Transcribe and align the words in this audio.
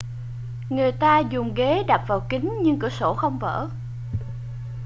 người 0.69 0.91
ta 0.91 1.19
dùng 1.19 1.53
ghế 1.53 1.83
đập 1.87 2.03
vào 2.07 2.25
kính 2.29 2.59
nhưng 2.61 2.79
cửa 2.79 2.89
sổ 2.89 3.13
không 3.13 3.39
vỡ 3.39 3.69